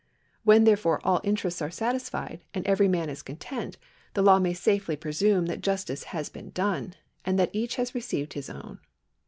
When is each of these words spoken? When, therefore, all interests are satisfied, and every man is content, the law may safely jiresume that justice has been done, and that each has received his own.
When, 0.41 0.63
therefore, 0.63 0.99
all 1.03 1.21
interests 1.23 1.61
are 1.61 1.69
satisfied, 1.69 2.41
and 2.55 2.65
every 2.65 2.87
man 2.87 3.07
is 3.07 3.21
content, 3.21 3.77
the 4.15 4.23
law 4.23 4.39
may 4.39 4.51
safely 4.55 4.97
jiresume 4.97 5.47
that 5.47 5.61
justice 5.61 6.05
has 6.05 6.27
been 6.27 6.49
done, 6.49 6.95
and 7.23 7.37
that 7.37 7.51
each 7.53 7.75
has 7.75 7.93
received 7.93 8.33
his 8.33 8.49
own. 8.49 8.79